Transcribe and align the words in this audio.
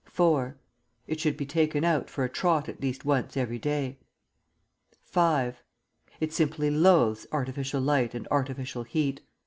It 1.05 1.19
should 1.19 1.37
be 1.37 1.45
taken 1.45 1.83
out 1.83 2.09
for 2.09 2.23
a 2.23 2.27
trot 2.27 2.67
at 2.67 2.81
least 2.81 3.05
once 3.05 3.37
every 3.37 3.59
day. 3.59 3.99
V. 5.13 5.51
It 6.19 6.33
simply 6.33 6.71
loathes 6.71 7.27
artificial 7.31 7.81
light 7.81 8.15
and 8.15 8.27
artificial 8.31 8.81
heat. 8.81 9.21